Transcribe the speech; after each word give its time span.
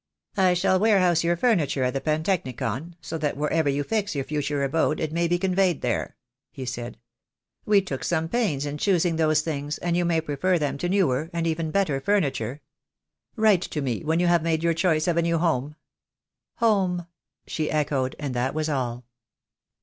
"I 0.35 0.55
shall 0.55 0.79
warehouse 0.79 1.23
your 1.23 1.37
furniture 1.37 1.83
at 1.83 1.93
the 1.93 2.01
Pantechnicon, 2.01 2.95
so 3.01 3.19
that 3.19 3.37
wherever 3.37 3.69
you 3.69 3.83
fix 3.83 4.15
your 4.15 4.23
future 4.23 4.63
abode 4.63 4.99
it 4.99 5.11
may 5.11 5.27
be 5.27 5.37
conveyed 5.37 5.81
there," 5.83 6.15
he 6.51 6.65
said. 6.65 6.97
"We 7.67 7.81
took 7.83 8.03
some 8.03 8.27
pains 8.27 8.65
in 8.65 8.79
choosing 8.79 9.17
those 9.17 9.41
things, 9.41 9.77
and 9.77 9.95
you 9.95 10.03
may 10.03 10.19
prefer 10.19 10.57
them 10.57 10.79
to 10.79 10.89
newer, 10.89 11.29
and 11.33 11.45
even 11.45 11.69
better 11.69 12.01
furniture. 12.01 12.61
Write 13.35 13.61
to 13.61 13.79
me 13.79 14.03
when 14.03 14.19
you 14.19 14.25
have 14.25 14.41
made 14.41 14.63
your 14.63 14.73
choice 14.73 15.07
of 15.07 15.17
a 15.17 15.21
new 15.21 15.37
home." 15.37 15.75
"Home," 16.55 17.05
she 17.45 17.69
echoed, 17.69 18.15
and 18.17 18.33
that 18.33 18.55
was 18.55 18.69
all. 18.69 19.05